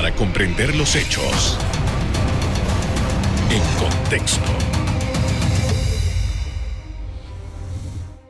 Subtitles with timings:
[0.00, 1.58] para comprender los hechos
[3.50, 4.50] en contexto.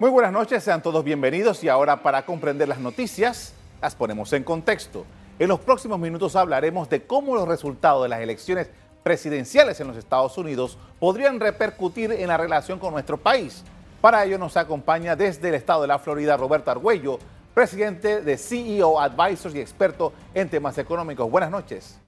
[0.01, 4.43] Muy buenas noches, sean todos bienvenidos y ahora para comprender las noticias las ponemos en
[4.43, 5.06] contexto.
[5.38, 8.68] En los próximos minutos hablaremos de cómo los resultados de las elecciones
[9.05, 13.62] presidenciales en los Estados Unidos podrían repercutir en la relación con nuestro país.
[14.00, 17.21] Para ello nos acompaña desde el estado de la Florida Roberto Argüello,
[17.61, 21.30] presidente de CEO Advisors y experto en temas económicos.
[21.30, 22.00] Buenas noches.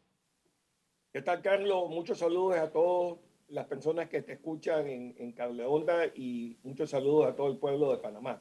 [1.12, 1.90] ¿Qué tal, Carlos?
[1.90, 3.18] Muchos saludos a todas
[3.50, 7.58] las personas que te escuchan en, en Cable Onda y muchos saludos a todo el
[7.58, 8.40] pueblo de Panamá.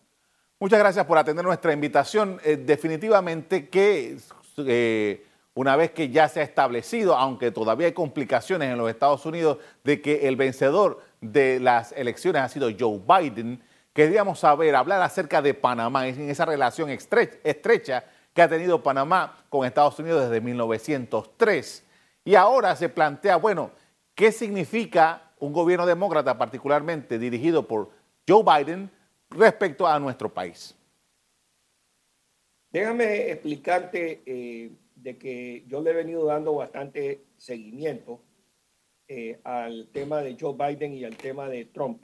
[0.58, 2.40] Muchas gracias por atender nuestra invitación.
[2.46, 4.16] Eh, definitivamente que
[4.60, 9.26] eh, una vez que ya se ha establecido, aunque todavía hay complicaciones en los Estados
[9.26, 13.62] Unidos, de que el vencedor de las elecciones ha sido Joe Biden,
[13.94, 19.66] queríamos saber, hablar acerca de Panamá, en esa relación estrecha que ha tenido Panamá con
[19.66, 21.86] Estados Unidos desde 1903.
[22.24, 23.72] Y ahora se plantea, bueno,
[24.16, 27.90] ¿qué significa un gobierno demócrata, particularmente dirigido por
[28.28, 28.90] Joe Biden,
[29.30, 30.76] respecto a nuestro país?
[32.72, 38.22] Déjame explicarte eh, de que yo le he venido dando bastante seguimiento
[39.08, 42.02] eh, al tema de Joe Biden y al tema de Trump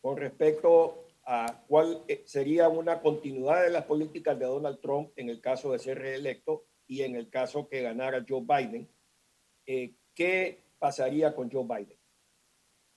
[0.00, 5.28] con respecto a cuál eh, sería una continuidad de las políticas de Donald Trump en
[5.28, 8.88] el caso de ser reelecto y en el caso que ganara Joe Biden.
[9.66, 11.98] Eh, ¿Qué pasaría con Joe Biden?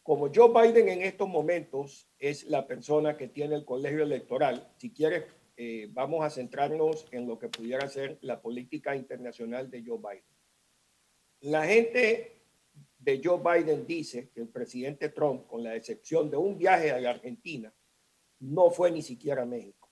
[0.01, 4.91] Como Joe Biden en estos momentos es la persona que tiene el colegio electoral, si
[4.91, 5.25] quieres
[5.57, 10.25] eh, vamos a centrarnos en lo que pudiera ser la política internacional de Joe Biden.
[11.41, 12.41] La gente
[12.99, 16.99] de Joe Biden dice que el presidente Trump, con la excepción de un viaje a
[16.99, 17.73] la Argentina,
[18.45, 19.89] no fue ni siquiera a México.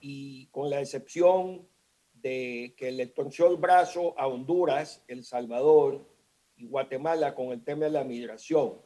[0.00, 1.68] Y con la excepción
[2.14, 6.06] de que le torció el brazo a Honduras, El Salvador
[6.56, 8.80] y Guatemala con el tema de la migración,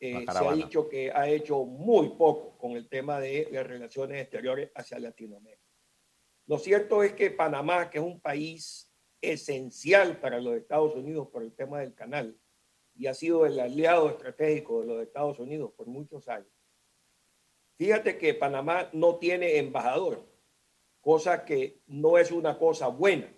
[0.00, 4.20] eh, se ha dicho que ha hecho muy poco con el tema de las relaciones
[4.20, 5.62] exteriores hacia Latinoamérica.
[6.46, 8.90] Lo cierto es que Panamá, que es un país
[9.22, 12.38] esencial para los Estados Unidos por el tema del canal
[12.94, 16.53] y ha sido el aliado estratégico de los Estados Unidos por muchos años,
[17.76, 20.24] fíjate que Panamá no tiene embajador,
[21.00, 23.32] cosa que no es una cosa buena.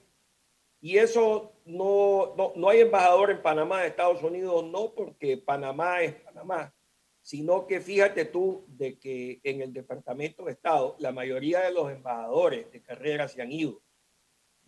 [0.80, 6.14] Y eso no, no, hay embajador en Panamá de Estados Unidos, no porque Panamá es
[6.14, 6.74] Panamá,
[7.22, 11.90] sino que fíjate tú de que en el Departamento de Estado la mayoría de los
[11.90, 13.82] embajadores de carrera se han ido.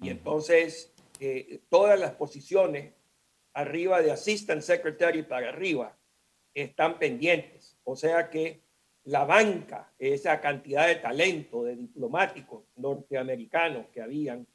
[0.00, 2.94] Y entonces eh, todas las posiciones
[3.52, 5.96] arriba de Assistant Secretary para arriba
[6.54, 7.76] están pendientes.
[7.84, 8.62] O sea que
[9.08, 14.46] la banca, esa cantidad de talento de diplomáticos norteamericanos que habían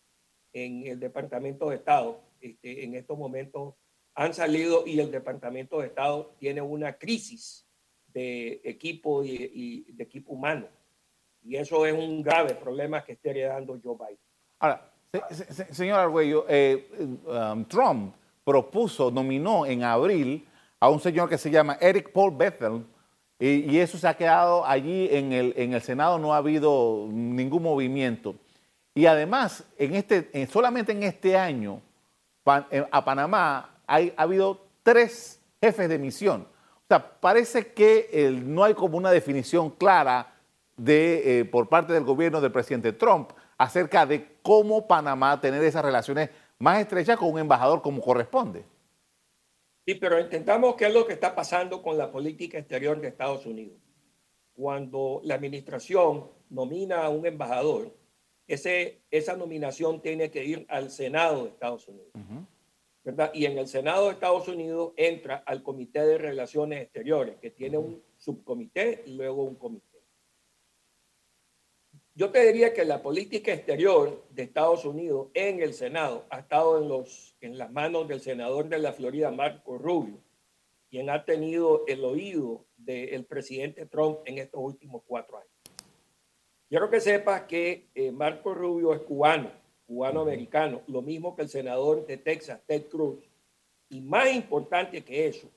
[0.53, 3.73] en el Departamento de Estado, este, en estos momentos
[4.13, 7.65] han salido y el Departamento de Estado tiene una crisis
[8.13, 10.67] de equipo y, de equipo humano.
[11.41, 14.19] Y eso es un grave problema que está heredando Joe Biden.
[14.59, 14.93] Ahora,
[15.71, 16.91] señor Arguello, eh,
[17.25, 20.47] um, Trump propuso, nominó en abril
[20.79, 22.85] a un señor que se llama Eric Paul Bethel,
[23.45, 27.63] y, eso se ha quedado allí en el, en el Senado, no ha habido ningún
[27.63, 28.35] movimiento.
[28.95, 31.81] Y además, en este, solamente en este año,
[32.71, 36.47] eh, a Panamá ha habido tres jefes de misión.
[36.83, 40.33] O sea, parece que no hay como una definición clara
[40.77, 45.83] de, eh, por parte del gobierno del presidente Trump acerca de cómo Panamá tener esas
[45.83, 48.63] relaciones más estrechas con un embajador como corresponde.
[49.85, 53.45] Sí, pero intentamos qué es lo que está pasando con la política exterior de Estados
[53.45, 53.77] Unidos.
[54.53, 57.93] Cuando la administración nomina a un embajador,
[58.47, 62.11] ese, esa nominación tiene que ir al Senado de Estados Unidos.
[63.03, 63.31] ¿verdad?
[63.33, 67.77] Y en el Senado de Estados Unidos entra al Comité de Relaciones Exteriores, que tiene
[67.77, 69.92] un subcomité y luego un comité.
[72.15, 76.77] Yo te diría que la política exterior de Estados Unidos en el Senado ha estado
[77.41, 80.19] en, las manos del senador de la Florida, Marco Rubio,
[80.91, 85.49] quien ha tenido el oído del presidente Trump en estos últimos cuatro años.
[86.69, 89.51] Quiero que sepas que eh, Marco Rubio es cubano,
[89.87, 93.27] cubano-americano, lo mismo que el senador de Texas, Ted Cruz.
[93.89, 95.49] Y más importante que eso,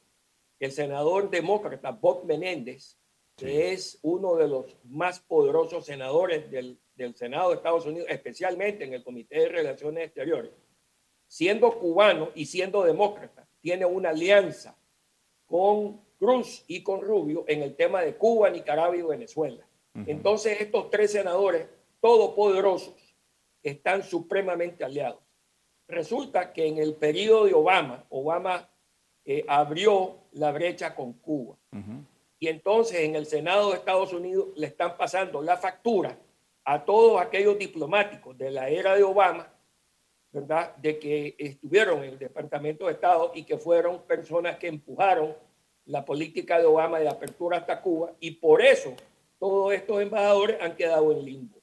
[0.58, 2.96] el senador demócrata Bob Menéndez,
[3.36, 8.84] que es uno de los más poderosos senadores del, del Senado de Estados Unidos, especialmente
[8.84, 10.52] en el Comité de Relaciones Exteriores,
[11.28, 14.76] siendo cubano y siendo demócrata, tiene una alianza
[15.46, 19.66] con Cruz y con Rubio en el tema de Cuba, Nicaragua y Venezuela.
[20.06, 21.66] Entonces estos tres senadores
[22.00, 22.94] todopoderosos
[23.62, 25.20] están supremamente aliados.
[25.88, 28.68] Resulta que en el periodo de Obama, Obama
[29.24, 31.56] eh, abrió la brecha con Cuba.
[32.38, 36.18] Y entonces en el Senado de Estados Unidos le están pasando la factura
[36.64, 39.48] a todos aquellos diplomáticos de la era de Obama,
[40.32, 40.76] ¿verdad?
[40.76, 45.34] De que estuvieron en el Departamento de Estado y que fueron personas que empujaron
[45.86, 48.94] la política de Obama de apertura hasta Cuba y por eso
[49.38, 51.56] todos estos embajadores han quedado en limbo.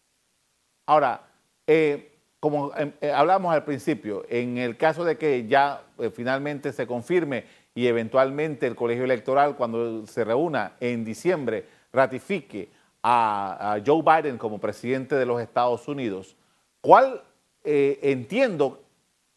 [0.85, 1.29] Ahora,
[1.67, 6.73] eh, como em, eh, hablamos al principio, en el caso de que ya eh, finalmente
[6.73, 12.69] se confirme y eventualmente el colegio electoral, cuando se reúna en diciembre, ratifique
[13.01, 16.35] a, Joe Biden como presidente de los Estados Unidos,
[16.81, 17.21] ¿cuál
[17.63, 18.81] eh, entiendo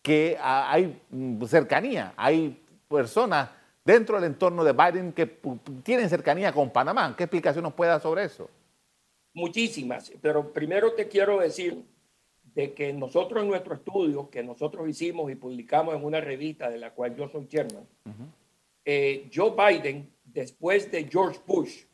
[0.03, 1.01] que hay
[1.47, 3.51] cercanía, hay personas
[3.85, 5.27] dentro del entorno de Biden que
[5.83, 7.15] tienen cercanía con Panamá?
[7.17, 8.49] ¿Qué explicación nos puede dar sobre eso?
[9.33, 11.85] Muchísimas, pero primero te quiero decir
[12.57, 16.79] de que nosotros en nuestro estudio, que nosotros hicimos y publicamos en una revista de
[16.79, 17.87] la cual yo soy chairman,
[18.83, 21.85] eh, Joe Biden, después de George Bush,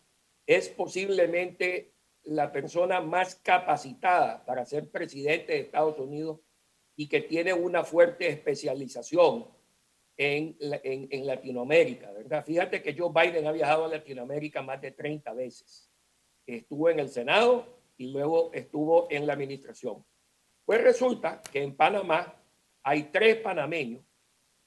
[0.47, 1.91] es posiblemente
[2.23, 6.38] la persona más capacitada para ser presidente de Estados Unidos
[6.94, 9.49] y que tiene una fuerte especialización
[10.17, 12.44] en, en, en, Latinoamérica, ¿verdad?
[12.44, 15.91] Fíjate que Joe Biden ha viajado a Latinoamérica más de 30 veces.
[16.47, 17.67] Estuvo en el Senado
[17.97, 20.05] y luego estuvo en la administración.
[20.64, 22.35] Pues resulta que en Panamá
[22.82, 24.03] hay tres panameños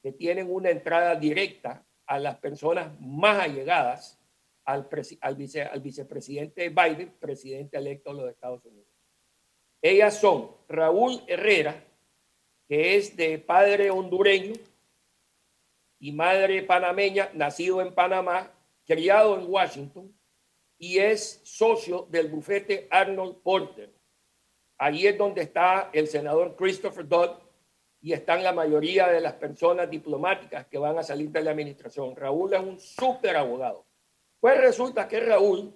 [0.02, 4.20] que tienen una entrada directa a las personas más allegadas
[4.66, 4.88] al,
[5.82, 8.90] vicepresidente Biden, presidente electo de los Estados Unidos.
[9.82, 11.84] Ellas son Raúl Herrera,
[12.68, 14.54] que es de padre hondureño
[16.00, 18.52] y madre panameña, nacido en Panamá,
[18.86, 20.16] criado en Washington,
[20.78, 23.95] y es socio del bufete Arnold Porter.
[24.78, 27.38] Allí es donde está el senador Christopher Dodd
[28.02, 32.16] y están la mayoría de las personas diplomáticas que van a salir de la administración.
[32.16, 33.86] Raúl es un súper abogado.
[34.40, 35.74] Pues resulta que Raúl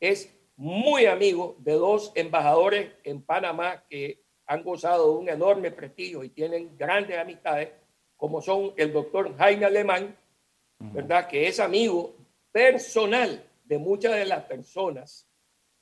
[0.00, 6.24] es muy amigo de dos embajadores en Panamá que han gozado de un enorme prestigio
[6.24, 7.70] y tienen grandes amistades,
[8.16, 10.16] como son el doctor Jaime Alemán,
[10.78, 11.28] ¿verdad?
[11.28, 12.14] Que es amigo
[12.52, 15.28] personal de muchas de las personas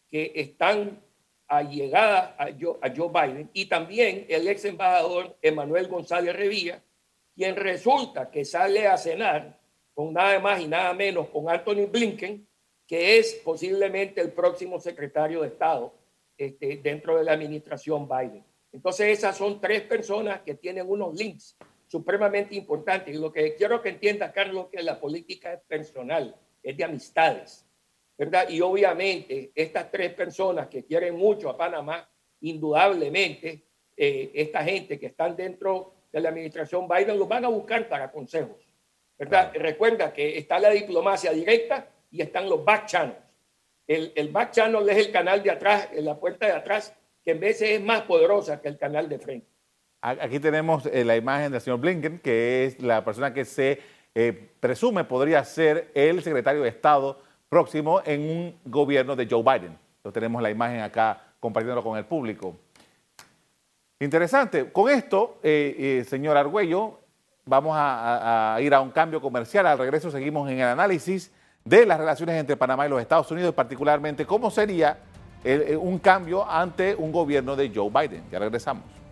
[0.09, 1.01] que están
[1.49, 6.83] a Joe, a Joe Biden y también el ex embajador Emanuel González Revilla,
[7.35, 9.59] quien resulta que sale a cenar
[9.95, 12.47] con nada más y nada menos con Anthony Blinken,
[12.87, 15.95] que es posiblemente el próximo secretario de Estado
[16.37, 18.45] este, dentro de la administración Biden.
[18.73, 21.57] Entonces esas son tres personas que tienen unos links
[21.87, 23.15] supremamente importantes.
[23.15, 27.65] Y lo que quiero que entienda, Carlos, que la política es personal, es de amistades.
[28.17, 28.49] ¿Verdad?
[28.49, 32.09] Y obviamente estas tres personas que quieren mucho a Panamá,
[32.41, 33.65] indudablemente,
[33.97, 38.11] eh, esta gente que están dentro de la administración Biden los van a buscar para
[38.11, 38.57] consejos,
[39.19, 39.53] ¿verdad?
[39.55, 43.19] Recuerda que está la diplomacia directa y están los back channels.
[43.87, 47.41] El, el back channel es el canal de atrás, la puerta de atrás, que en
[47.41, 49.47] veces es más poderosa que el canal de frente.
[50.01, 53.81] Aquí tenemos eh, la imagen del señor Blinken, que es la persona que se
[54.15, 59.79] eh, presume podría ser el secretario de Estado próximo en un gobierno de Joe Biden.
[60.03, 62.57] Lo tenemos la imagen acá compartiéndolo con el público.
[64.01, 64.71] Interesante.
[64.71, 67.01] Con esto, eh, eh, señor Argüello,
[67.47, 69.67] vamos a, ir a un cambio comercial.
[69.67, 71.33] Al regreso seguimos en el análisis
[71.65, 74.99] de las relaciones entre Panamá y los Estados Unidos, particularmente cómo sería
[75.43, 78.25] eh, un cambio ante un gobierno de Joe Biden.
[78.31, 79.04] Ya regresamos.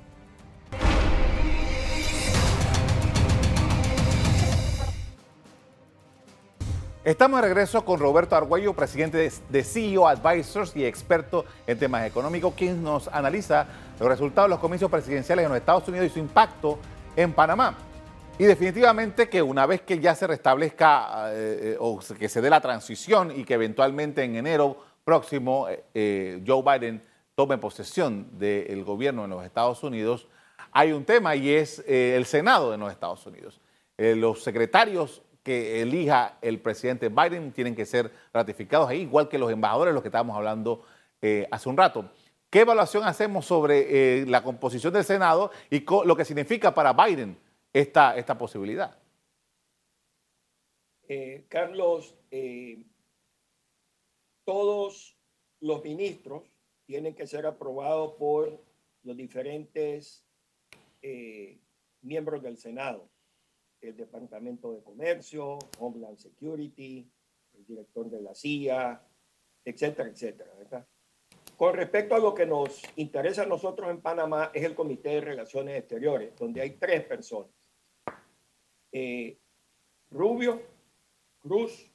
[7.05, 12.55] Estamos de regreso con Roberto Argüello, presidente de CEO Advisors y experto en temas económicos,
[12.55, 13.67] quien nos analiza
[13.99, 16.79] los resultados de los comicios presidenciales en los Estados Unidos y su impacto
[17.17, 17.77] en Panamá.
[18.39, 22.61] Y definitivamente que una vez que ya se restablezca eh, o que se dé la
[22.61, 27.03] transición y que eventualmente en enero próximo eh, eh, Joe Biden
[27.35, 30.29] tome posesión del gobierno en los Estados Unidos,
[30.71, 33.61] hay un tema y es el Senado de los Estados Unidos.
[33.99, 39.51] los secretarios que elija el presidente Biden tienen que ser ratificados ahí, igual que los
[39.51, 40.85] embajadores, los que estábamos hablando
[41.21, 42.11] eh, hace un rato.
[42.49, 47.37] ¿Qué evaluación hacemos sobre eh, la composición del Senado y lo que significa para Biden
[47.73, 48.97] esta, esta posibilidad?
[51.09, 52.15] Eh, Carlos,
[54.45, 55.17] todos
[55.61, 56.43] los ministros
[56.87, 58.61] tienen que ser aprobados por
[59.03, 60.25] los diferentes
[62.03, 63.12] miembros del Senado
[63.83, 67.11] el Departamento de Comercio, Homeland Security,
[67.55, 69.03] el director de la CIA,
[69.65, 70.87] etcétera, etcétera, ¿verdad?
[71.63, 75.21] con respecto a lo que nos interesa a nosotros en Panamá, es el Comité de
[75.21, 77.53] Relaciones Exteriores, donde hay tres personas.
[78.91, 79.39] Eh,
[80.11, 80.61] Rubio,
[81.39, 81.89] Cruz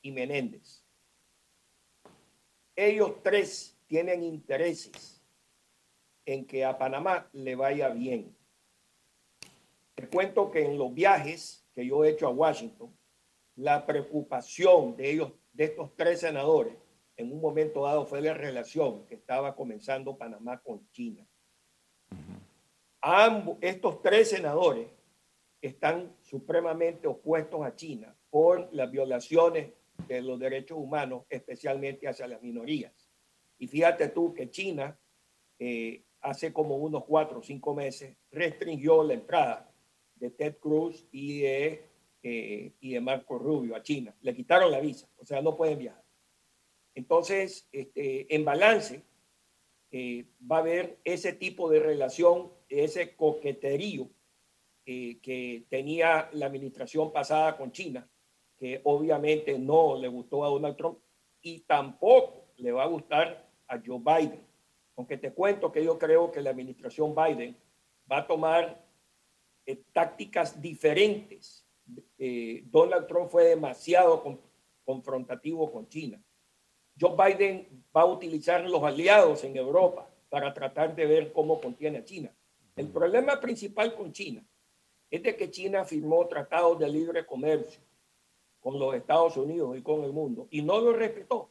[0.00, 0.82] y Menéndez.
[2.74, 5.22] Ellos tres tienen intereses
[6.24, 8.34] en que a Panamá le vaya bien.
[9.98, 12.96] Te cuento que en los viajes que yo he hecho a Washington,
[13.56, 16.72] la preocupación de ellos, de estos tres senadores,
[17.16, 21.26] en un momento dado fue la relación que estaba comenzando Panamá con China.
[23.00, 24.86] Ambos, estos tres senadores
[25.60, 29.72] están supremamente opuestos a China por las violaciones
[30.06, 33.10] de los derechos humanos, especialmente hacia las minorías.
[33.58, 34.96] Y fíjate tú que China
[35.58, 39.67] eh, hace como unos cuatro o cinco meses restringió la entrada
[40.18, 41.84] de Ted Cruz y de,
[42.22, 44.14] eh, y de Marco Rubio a China.
[44.22, 46.04] Le quitaron la visa, o sea, no pueden viajar.
[46.94, 49.02] Entonces, este, en balance,
[49.90, 54.10] eh, va a haber ese tipo de relación, ese coqueterío
[54.84, 58.08] eh, que tenía la administración pasada con China,
[58.56, 60.98] que obviamente no le gustó a Donald Trump
[61.40, 64.46] y tampoco le va a gustar a Joe Biden.
[64.96, 67.56] Aunque te cuento que yo creo que la administración Biden
[68.10, 68.87] va a tomar
[69.68, 71.64] eh, tácticas diferentes.
[72.64, 74.22] Donald Trump fue demasiado
[74.84, 76.22] confrontativo con China.
[77.00, 81.98] Joe Biden va a utilizar los aliados en Europa para tratar de ver cómo contiene
[81.98, 82.34] a China.
[82.76, 84.44] El problema principal con China
[85.10, 87.80] es de que China firmó tratados de libre comercio
[88.60, 91.50] con los Estados Unidos y con el mundo y no lo respetó.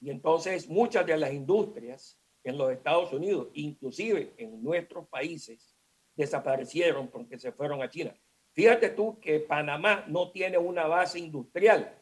[0.00, 5.73] Y entonces muchas de las industrias en los Estados Unidos, inclusive en nuestros países,
[6.16, 8.14] desaparecieron porque se fueron a China.
[8.52, 11.94] Fíjate tú que Panamá no tiene una base industrial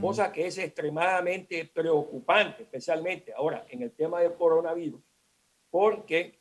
[0.00, 5.00] cosa que es extremadamente preocupante, especialmente ahora en el tema del coronavirus,
[5.70, 6.40] porque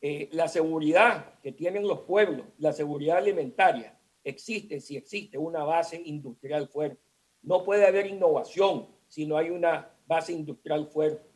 [0.00, 6.00] eh, la seguridad que tienen los pueblos, la seguridad alimentaria, existe si existe una base
[6.04, 7.02] industrial fuerte.
[7.42, 11.28] No puede haber innovación si no hay una base industrial fuerte.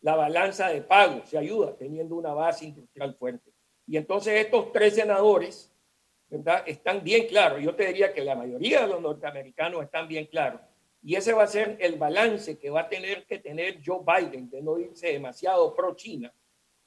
[0.00, 3.51] La balanza de pago se ayuda teniendo una base industrial fuerte.
[3.86, 5.72] Y entonces estos tres senadores
[6.32, 6.64] ¿verdad?
[6.66, 7.60] Están bien claros.
[7.60, 10.62] Yo te diría que la mayoría de los norteamericanos están bien claros.
[11.02, 14.48] Y ese va a ser el balance que va a tener que tener Joe Biden
[14.48, 16.32] de no irse demasiado pro China,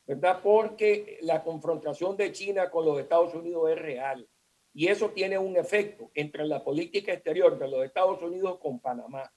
[0.07, 0.39] ¿verdad?
[0.41, 4.27] Porque la confrontación de China con los Estados Unidos es real.
[4.73, 9.31] Y eso tiene un efecto entre la política exterior de los Estados Unidos con Panamá,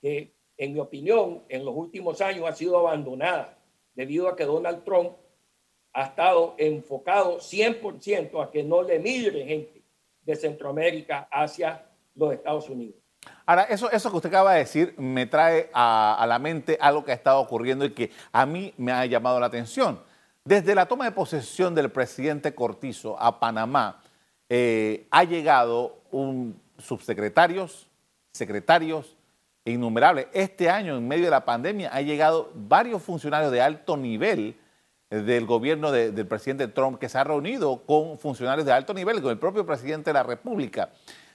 [0.00, 3.58] que en mi opinión en los últimos años ha sido abandonada
[3.92, 5.12] debido a que Donald Trump
[5.92, 9.82] ha estado enfocado 100% a que no le migre gente
[10.24, 11.84] de Centroamérica hacia
[12.14, 12.96] los Estados Unidos.
[13.46, 17.12] Ahora, eso, eso que usted acaba de decir me trae a, la mente algo que
[17.12, 20.00] ha estado ocurriendo y que a mí me ha llamado la atención.
[20.44, 24.02] Desde la toma de posesión del presidente Cortizo a Panamá,
[24.48, 27.88] eh, ha llegado un subsecretarios,
[28.32, 29.16] secretarios,
[29.64, 30.26] innumerables.
[30.32, 34.56] Este año, en medio de la pandemia, ha llegado varios funcionarios de alto nivel
[35.12, 39.30] del gobierno del presidente Trump que se ha reunido con funcionarios de alto nivel, con
[39.30, 40.90] el propio presidente de la República,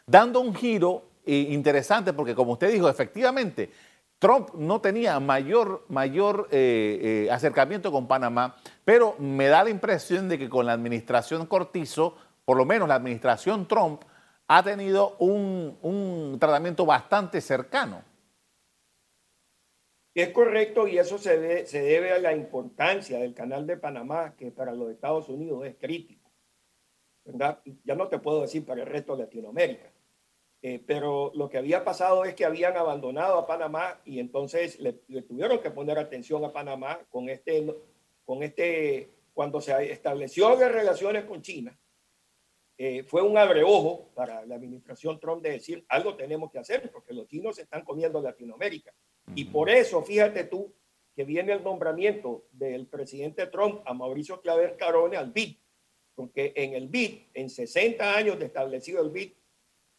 [0.07, 3.69] dando un giro eh, interesante porque como usted dijo, efectivamente,
[4.17, 10.27] Trump no tenía mayor, mayor eh, eh, acercamiento con Panamá, pero me da la impresión
[10.27, 12.15] de que con la administración Cortizo,
[12.45, 14.01] por lo menos la administración Trump,
[14.47, 18.01] ha tenido un, un tratamiento bastante cercano.
[20.17, 24.73] Es correcto y eso se, debe a la importancia del canal de Panamá, que para
[24.73, 26.31] los Estados Unidos es crítico.
[27.23, 29.93] Ya no te puedo decir para el resto de Latinoamérica.
[30.63, 34.93] Eh, pero lo que había pasado es que habían abandonado a Panamá y entonces le,
[35.21, 37.75] tuvieron que poner atención a Panamá con este,
[38.25, 41.79] con este, cuando se estableció las relaciones con China.
[42.75, 47.13] Eh, fue un abreojo para la administración Trump de decir algo tenemos que hacer porque
[47.13, 48.91] los chinos se están comiendo Latinoamérica.
[49.35, 50.73] Y por eso, fíjate tú,
[51.15, 55.57] que viene el nombramiento del presidente Trump a Mauricio Claver Carone al BID,
[56.15, 59.31] porque en el BID, en 60 años de establecido el BID,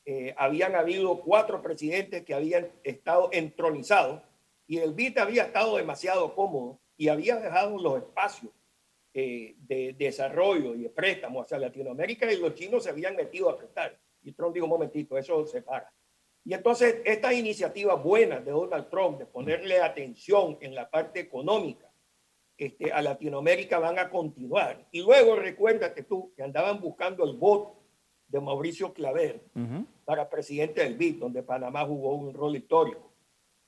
[0.05, 4.23] eh, habían habido cuatro presidentes que habían estado entronizados
[4.67, 8.53] y el BID había estado demasiado cómodo y había dejado los espacios
[9.13, 13.59] eh, de desarrollo y de préstamo hacia Latinoamérica y los chinos se habían metido a
[13.59, 13.99] prestar.
[14.23, 15.93] Y Trump dijo, un momentito, eso se para.
[16.49, 21.93] Y entonces estas iniciativas buenas de Donald Trump de ponerle atención en la parte económica
[22.57, 24.89] este, a Latinoamérica van a continuar.
[24.91, 27.83] Y luego recuérdate tú que andaban buscando el voto
[28.29, 29.43] de Mauricio Claver
[30.07, 33.13] para presidente del BID, donde Panamá jugó un rol histórico.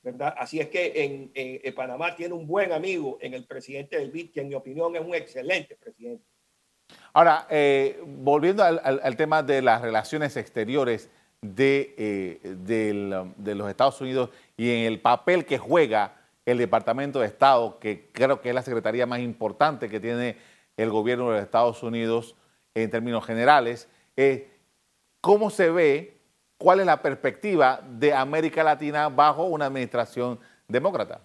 [0.03, 0.35] ¿verdad?
[0.39, 4.41] Así es que en, Panamá tiene un buen amigo en el presidente del BID, que
[4.41, 6.25] en mi opinión es un excelente presidente.
[7.13, 11.11] Ahora, eh, volviendo al, tema de las relaciones exteriores
[11.43, 12.57] de, eh,
[13.37, 18.11] de los Estados Unidos y en el papel que juega el Departamento de Estado, que
[18.13, 20.37] creo que es la secretaría más importante que tiene
[20.77, 22.37] el gobierno de los Estados Unidos
[22.75, 23.89] en términos generales,
[25.21, 26.21] ¿cómo se ve,
[26.57, 31.21] cuál es la perspectiva de América Latina bajo una administración demócrata?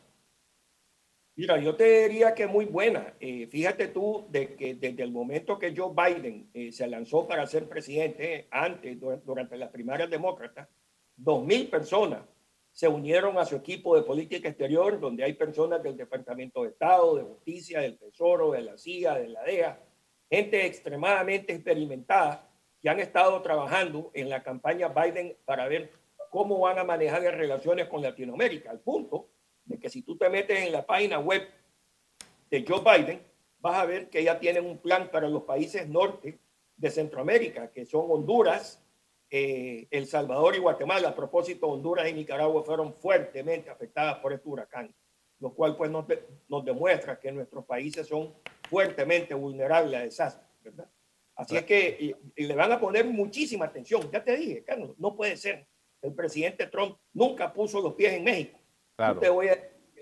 [1.38, 3.14] Mira, yo te diría que muy buena.
[3.20, 7.46] Eh, fíjate tú de que desde el momento que Joe Biden eh, se lanzó para
[7.46, 10.70] ser presidente, antes, durante las primarias demócratas,
[11.14, 12.24] dos mil personas
[12.72, 17.16] se unieron a su equipo de política exterior, donde hay personas del Departamento de Estado,
[17.16, 19.82] de Justicia, del Tesoro, de la CIA, de la DEA,
[20.30, 22.50] gente extremadamente experimentada
[22.82, 25.92] que han estado trabajando en la campaña Biden para ver
[26.30, 29.30] cómo van a manejar las relaciones con Latinoamérica, al punto
[29.66, 31.48] de que si tú te metes en la página web
[32.50, 33.22] de Joe Biden,
[33.60, 36.40] vas a ver que ya tienen un plan para los países norte
[36.78, 38.84] de Centroamérica, que son Honduras,
[39.30, 41.10] eh, El Salvador y Guatemala.
[41.10, 44.94] A propósito, Honduras y Nicaragua fueron fuertemente afectadas por este huracán,
[45.40, 46.06] lo cual pues nos,
[46.64, 48.36] demuestra que nuestros países son
[48.70, 50.46] fuertemente vulnerables a desastres.
[51.36, 54.10] Así es que le van a poner muchísima atención.
[54.12, 55.68] Ya te dije, Carlos, no puede ser.
[56.02, 58.60] El presidente Trump nunca puso los pies en México.
[58.96, 59.20] Claro.
[59.20, 59.58] Te voy a,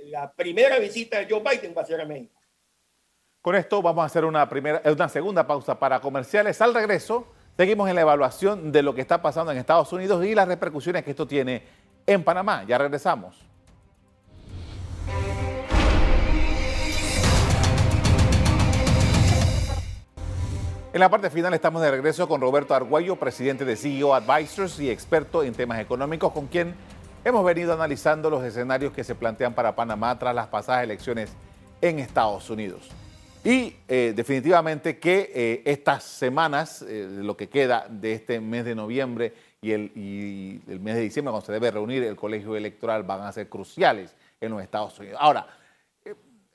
[0.05, 2.39] la primera visita de Joe Biden va a ser a México.
[3.41, 6.61] Con esto vamos a hacer una, primera, una segunda pausa para comerciales.
[6.61, 10.35] Al regreso, seguimos en la evaluación de lo que está pasando en Estados Unidos y
[10.35, 11.63] las repercusiones que esto tiene
[12.05, 12.63] en Panamá.
[12.65, 13.45] Ya regresamos.
[20.93, 24.91] En la parte final estamos de regreso con Roberto Arguello, presidente de CEO Advisors y
[24.91, 26.75] experto en temas económicos, con quien
[27.23, 31.31] hemos venido analizando los escenarios que se plantean para Panamá tras las pasadas elecciones
[31.81, 32.89] en Estados Unidos.
[33.43, 38.73] Y eh, definitivamente que eh, estas semanas, eh, lo que queda de este mes de
[38.73, 43.03] noviembre y el, y el mes de diciembre, cuando se debe reunir el colegio electoral,
[43.03, 45.17] van a ser cruciales en los Estados Unidos.
[45.21, 45.45] Ahora,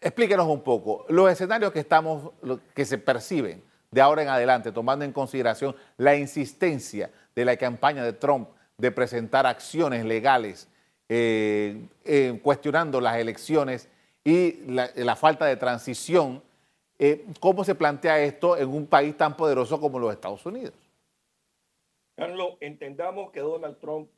[0.01, 2.33] explíquenos un poco los escenarios que, estamos,
[2.75, 8.03] que se perciben de ahora en adelante, tomando en consideración la insistencia de la campaña
[8.03, 10.69] de Trump de presentar acciones legales
[11.09, 13.89] eh, eh, cuestionando las elecciones
[14.25, 16.43] y la, falta de transición,
[16.99, 20.75] eh, ¿cómo se plantea esto en un país tan poderoso como los Estados Unidos?
[22.15, 24.11] Carlos, entendamos que Donald Trump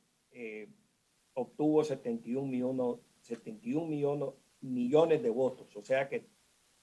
[1.34, 4.28] obtuvo 71 millones, 71 millones,
[4.60, 6.26] millones de votos, o sea que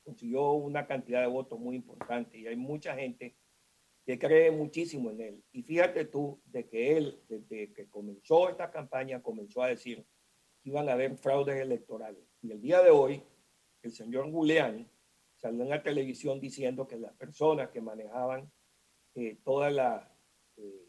[0.03, 3.35] consiguió una cantidad de votos muy importante y hay mucha gente
[4.07, 5.43] que cree muchísimo en él.
[5.51, 10.07] Y fíjate tú de que él, desde que comenzó esta campaña, comenzó a decir
[10.63, 12.23] que iban a haber fraudes electorales.
[12.41, 13.21] Y el día de hoy,
[13.81, 14.87] el señor Guleani
[15.35, 18.49] salió en la televisión diciendo que las personas que manejaban
[19.13, 20.09] eh, toda, la,
[20.55, 20.87] eh,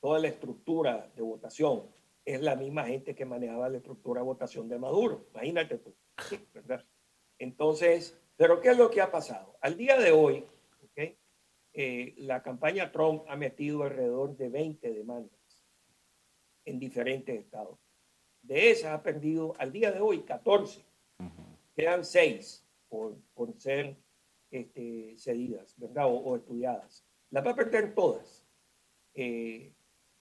[0.00, 1.90] toda la estructura de votación
[2.24, 5.26] es la misma gente que manejaba la estructura de votación de Maduro.
[5.32, 5.96] Imagínate tú,
[6.54, 6.86] ¿verdad?
[7.40, 9.58] Entonces, pero ¿qué es lo que ha pasado?
[9.60, 10.44] Al día de hoy,
[11.78, 15.66] eh, la campaña Trump ha metido alrededor de 20 demandas
[16.64, 17.78] en diferentes estados.
[18.40, 20.82] De esas ha perdido al día de hoy 14.
[21.74, 23.18] Quedan 6 por,
[23.58, 23.98] ser
[24.50, 26.06] este, cedidas, ¿verdad?
[26.08, 27.04] O, estudiadas.
[27.28, 28.42] Las va a perder todas.
[29.12, 29.74] Eh,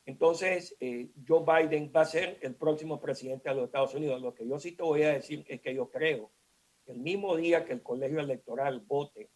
[0.05, 4.21] entonces, eh, Joe Biden va a ser el próximo presidente de los Estados Unidos.
[4.21, 6.31] Lo que yo sí te voy a decir es que yo creo
[6.85, 9.29] el mismo día que el colegio electoral vote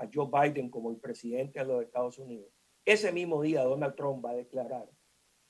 [0.00, 2.50] a Joe Biden como el presidente de los Estados Unidos,
[2.84, 4.88] ese mismo día Donald Trump va a declarar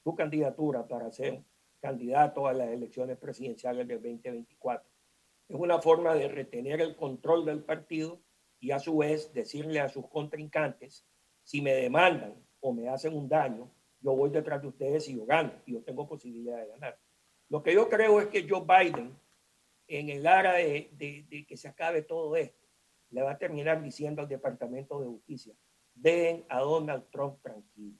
[0.03, 1.43] su candidatura para ser
[1.81, 4.91] candidato a las elecciones presidenciales del 2024.
[5.49, 8.21] Es una forma de retener el control del partido
[8.59, 11.07] y a su vez decirle a sus contrincantes,
[11.45, 15.27] si me demandan o me hacen un daño, yo voy detrás de ustedes y yo
[15.27, 16.99] gano, y yo tengo posibilidad de ganar.
[17.49, 19.17] Lo que yo creo es que Joe Biden
[19.91, 22.60] en el área de, que se acabe todo esto,
[23.11, 25.55] le va a terminar diciendo al Departamento de Justicia,
[25.95, 27.97] dejen a Donald Trump tranquilo.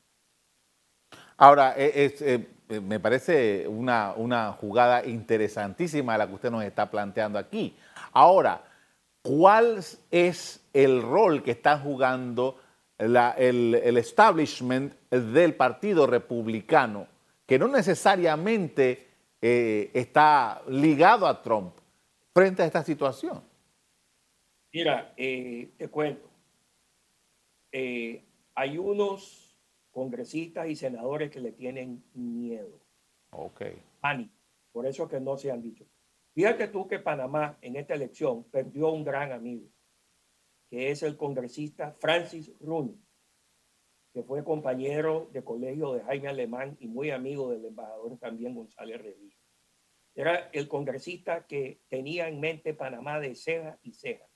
[1.37, 7.39] Ahora, eh, eh, me parece una, una jugada interesantísima la que usted nos está planteando
[7.39, 7.75] aquí.
[8.13, 8.63] Ahora,
[9.23, 12.61] ¿cuál es el rol que está jugando
[12.99, 17.07] el, establishment del Partido Republicano,
[17.47, 19.09] que no necesariamente
[19.41, 21.75] eh, está ligado a Trump,
[22.35, 23.50] frente a esta situación?
[24.73, 26.31] Mira, eh, te cuento.
[27.73, 29.59] Eh, hay unos
[29.91, 32.81] congresistas y senadores que le tienen miedo.
[33.31, 33.63] Ok.
[34.01, 34.35] Pánico.
[34.73, 35.85] Por eso que no se han dicho.
[36.35, 39.67] Fíjate tú que Panamá en esta elección perdió un gran amigo,
[40.69, 42.97] que es el congresista Francis Rooney,
[44.13, 49.03] que fue compañero de colegio de Jaime Alemán y muy amigo del embajador también González
[49.03, 49.37] Revilla.
[50.15, 54.30] Era el congresista que tenía en mente Panamá de ceja y ceja.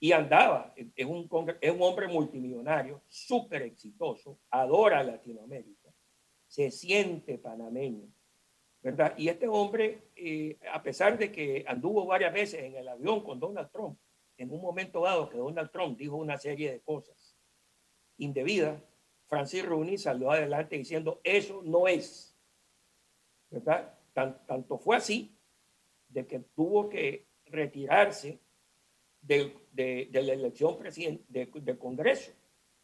[0.00, 1.28] Y andaba, es un,
[1.60, 5.92] es un hombre multimillonario, súper exitoso, adora Latinoamérica,
[6.46, 8.08] se siente panameño,
[8.80, 9.14] ¿verdad?
[9.16, 13.40] Y este hombre, eh, a pesar de que anduvo varias veces en el avión con
[13.40, 13.98] Donald Trump,
[14.36, 17.36] en un momento dado que Donald Trump dijo una serie de cosas
[18.18, 18.80] indebidas,
[19.26, 22.36] Francis Rooney salió adelante diciendo, eso no es,
[23.50, 23.94] ¿verdad?
[24.14, 25.36] tanto fue así
[26.08, 28.40] de que tuvo que retirarse
[29.20, 30.78] de, la elección
[31.28, 32.32] del de Congreso.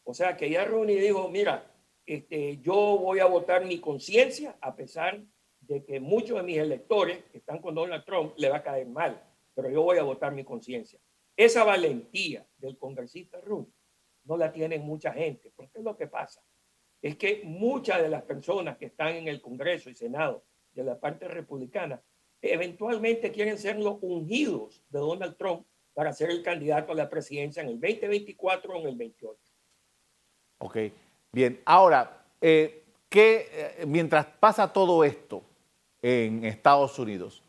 [0.05, 1.71] O sea que ya Rooney dijo, mira,
[2.07, 5.23] este, yo voy a votar mi conciencia a pesar
[5.61, 8.87] de que muchos de mis electores que están con Donald Trump le va a caer
[8.87, 9.23] mal,
[9.55, 11.01] pero yo voy a votar mi conciencia.
[11.37, 13.73] Esa valentía del congresista Rooney
[14.25, 16.43] no la tiene mucha gente, porque es lo que pasa.
[17.01, 20.99] Es que muchas de las personas que están en el Congreso y Senado de la
[20.99, 22.03] parte republicana,
[22.41, 27.63] eventualmente quieren ser los ungidos de Donald Trump para ser el candidato a la presidencia
[27.63, 29.41] en el 2024 o en el 28.
[30.59, 30.77] Ok,
[31.33, 31.61] bien.
[31.65, 35.43] Ahora, eh, eh, mientras pasa todo esto
[36.03, 37.43] en Estados Unidos,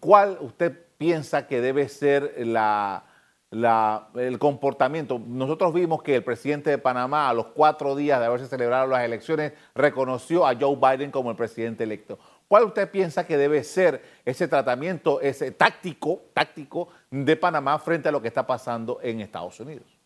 [0.00, 3.04] ¿cuál usted piensa que debe ser la,
[3.50, 5.18] el comportamiento.
[5.18, 9.04] Nosotros vimos que el presidente de Panamá, a los cuatro días de haberse celebrado las
[9.04, 12.18] elecciones, reconoció a Joe Biden como el presidente electo.
[12.48, 18.12] ¿Cuál usted piensa que debe ser ese tratamiento, ese táctico, táctico de Panamá frente a
[18.12, 19.98] lo que está pasando en Estados Unidos?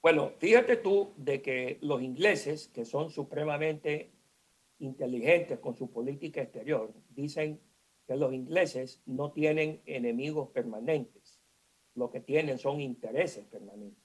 [0.00, 4.12] Bueno, fíjate tú de que los ingleses, que son supremamente
[4.78, 7.60] inteligentes con su política exterior, dicen
[8.06, 11.40] que los ingleses no tienen enemigos permanentes,
[11.94, 14.04] lo que tienen son intereses permanentes.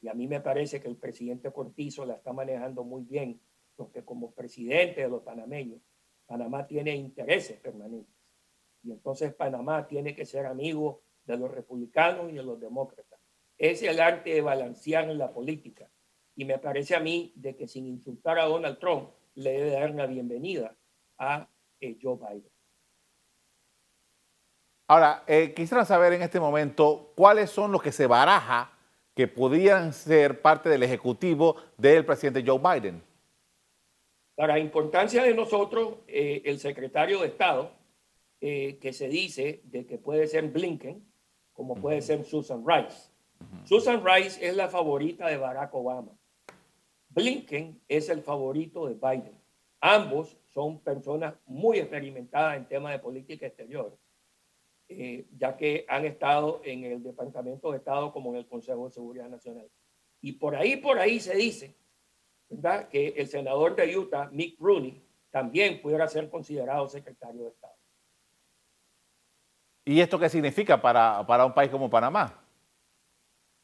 [0.00, 3.38] Y a mí me parece que el presidente Cortizo la está manejando muy bien,
[3.76, 5.82] porque como presidente de los panameños,
[6.26, 8.14] Panamá tiene intereses permanentes.
[8.82, 13.20] Y entonces Panamá tiene que ser amigo de los republicanos y de los demócratas.
[13.56, 15.90] Es el arte de balancear la política.
[16.36, 19.90] Y me parece a mí de que sin insultar a Donald Trump, le debe dar
[19.90, 20.76] una bienvenida
[21.18, 21.48] a
[21.80, 22.50] eh, Joe Biden.
[24.86, 28.70] Ahora, eh, quisiera saber en este momento cuáles son los que se baraja
[29.14, 33.02] que podrían ser parte del ejecutivo del presidente Joe Biden.
[34.34, 37.70] Para importancia de nosotros, eh, el secretario de Estado,
[38.40, 41.04] eh, que se dice de que puede ser Blinken,
[41.52, 43.10] como puede ser Susan Rice.
[43.64, 46.12] Susan Rice es la favorita de Barack Obama.
[47.10, 49.38] Blinken es el favorito de Biden.
[49.80, 53.96] Ambos son personas muy experimentadas en temas de política exterior,
[54.88, 58.94] eh, ya que han estado en el Departamento de Estado como en el Consejo de
[58.94, 59.68] Seguridad Nacional.
[60.20, 61.76] Y por ahí, por ahí se dice
[62.90, 67.74] que el senador de Utah, Mick Rooney, también pudiera ser considerado secretario de Estado.
[69.84, 72.40] ¿Y esto qué significa para, para un país como Panamá?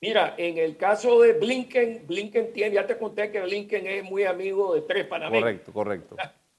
[0.03, 4.25] Mira, en el caso de Blinken, Blinken tiene, ya te conté que Blinken es muy
[4.25, 5.43] amigo de tres panameños.
[5.43, 6.16] Correcto, correcto.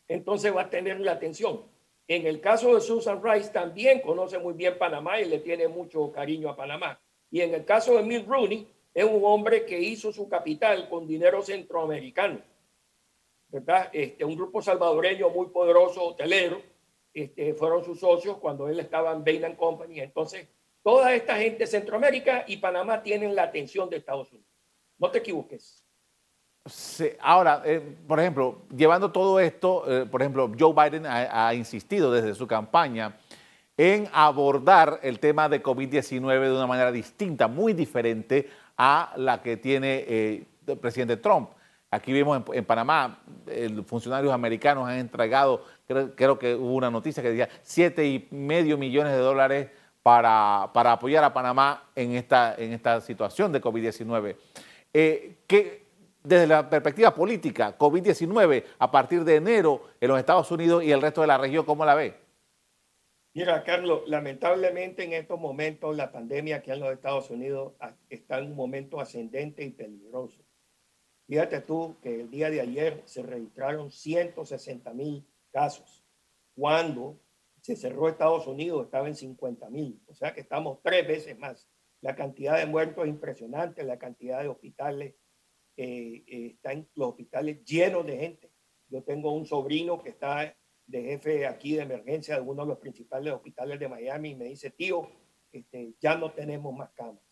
[0.07, 1.61] Entonces va a tener la atención.
[2.07, 6.11] En el caso de Susan Rice también conoce muy bien Panamá y le tiene mucho
[6.11, 6.99] cariño a Panamá.
[7.31, 11.07] Y en el caso de Mitt Rooney, es un hombre que hizo su capital con
[11.07, 12.41] dinero centroamericano,
[13.47, 13.89] ¿verdad?
[13.93, 16.61] Este, un grupo salvadoreño muy poderoso, hotelero,
[17.13, 19.99] este, fueron sus socios cuando él estaba en Bain Company.
[19.99, 20.47] Entonces,
[20.83, 24.49] toda esta gente, Centroamérica y Panamá, tienen la atención de Estados Unidos.
[24.97, 25.83] No te equivoques.
[27.19, 32.35] ahora, eh, por ejemplo, llevando todo esto, eh, por ejemplo, Joe Biden ha, insistido desde
[32.35, 33.17] su campaña
[33.75, 39.57] en abordar el tema de COVID-19 de una manera distinta, muy diferente a la que
[39.57, 41.49] tiene eh, el presidente Trump.
[41.93, 43.19] Aquí vimos en, Panamá,
[43.85, 45.65] funcionarios americanos han entregado,
[46.15, 49.69] creo, que hubo una noticia que decía, siete y medio millones de dólares
[50.01, 54.37] para, para apoyar a Panamá en esta, en esta situación de COVID-19.
[54.93, 55.35] Eh,
[56.23, 61.01] desde la perspectiva política, COVID-19 a partir de enero en los Estados Unidos y el
[61.01, 62.20] resto de la región, ¿cómo la ve?
[63.33, 67.73] Mira, Carlos, lamentablemente en estos momentos la pandemia aquí en los Estados Unidos
[68.09, 70.43] está en un momento ascendente y peligroso.
[71.27, 76.03] Fíjate tú que el día de ayer se registraron 160 mil casos,
[76.53, 77.21] cuando
[77.61, 81.69] se cerró Estados Unidos estaba en 50 mil, o sea que estamos tres veces más.
[82.01, 85.15] La cantidad de muertos es impresionante, la cantidad de hospitales,
[85.77, 88.51] eh, eh, están los hospitales llenos de gente.
[88.89, 90.53] Yo tengo un sobrino que está
[90.91, 94.45] de jefe aquí de emergencia de uno de los principales hospitales de Miami y me
[94.45, 95.09] dice, tío,
[95.51, 97.23] este, ya no tenemos más camas.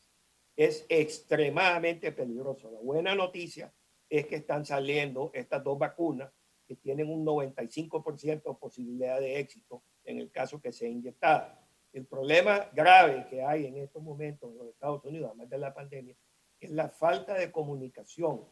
[0.55, 2.71] Es extremadamente peligroso.
[2.71, 3.73] La buena noticia
[4.09, 6.31] es que están saliendo estas dos vacunas
[6.65, 11.67] que tienen un 95% de posibilidad de éxito en el caso que sea inyectada.
[11.91, 15.73] El problema grave que hay en estos momentos en los Estados Unidos, además de la
[15.73, 16.15] pandemia,
[16.59, 18.45] es la falta de comunicación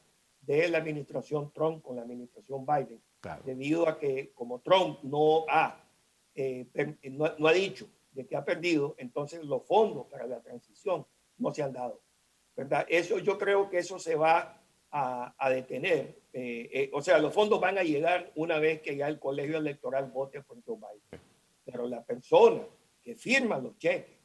[0.48, 3.02] de la administración Trump con la administración Biden,
[3.44, 5.86] debido a que como Trump no ha,
[6.34, 6.66] eh,
[7.12, 11.06] no, ha dicho de que ha perdido, entonces los fondos para la transición
[11.38, 12.02] no se han dado.
[12.56, 12.86] ¿verdad?
[12.88, 16.22] Eso yo creo que eso se va a, detener.
[16.32, 19.58] Eh, eh, o sea, los fondos van a llegar una vez que ya el colegio
[19.58, 21.22] electoral vote por Joe Biden.
[21.66, 22.62] Pero la persona
[23.04, 24.18] que firma los cheques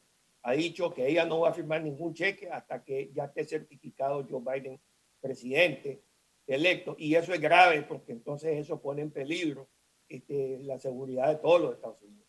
[0.43, 4.25] ha dicho que ella no va a firmar ningún cheque hasta que ya esté certificado
[4.27, 4.79] Joe Biden
[5.19, 6.01] presidente
[6.47, 6.95] electo.
[6.97, 9.67] Y eso es grave porque entonces eso pone en peligro
[10.09, 12.27] este, la seguridad de todos los Estados Unidos.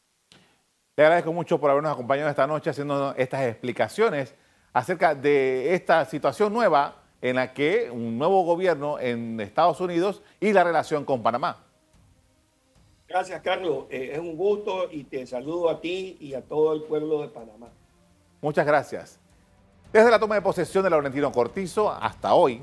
[0.96, 4.34] Le agradezco mucho por habernos acompañado esta noche haciendo estas explicaciones
[4.72, 10.52] acerca de esta situación nueva en la que un nuevo gobierno en Estados Unidos y
[10.52, 11.64] la relación con Panamá.
[13.08, 13.86] Gracias, Carlos.
[13.90, 17.28] Eh, es un gusto y te saludo a ti y a todo el pueblo de
[17.28, 17.68] Panamá.
[18.40, 19.18] Muchas gracias.
[19.92, 22.60] Desde la toma de posesión de Laurentino Cortizo hasta hoy,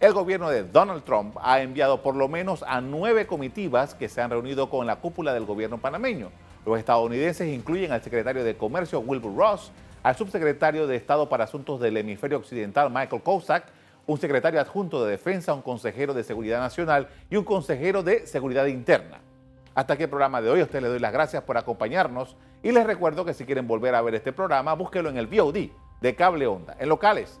[0.00, 4.20] el gobierno de Donald Trump ha enviado por lo menos a nueve comitivas que se
[4.20, 6.30] han reunido con la cúpula del gobierno panameño.
[6.64, 9.72] Los estadounidenses incluyen al secretario de Comercio Wilbur Ross,
[10.04, 13.64] al subsecretario de Estado para Asuntos del Hemisferio Occidental Michael Kozak,
[14.06, 18.66] un secretario adjunto de Defensa, un consejero de Seguridad Nacional y un consejero de Seguridad
[18.66, 19.18] Interna.
[19.74, 20.60] Hasta aquí el programa de hoy.
[20.60, 23.96] A usted le doy las gracias por acompañarnos y les recuerdo que si quieren volver
[23.96, 27.40] a ver este programa, búsquelo en el VOD de Cable Onda, en locales,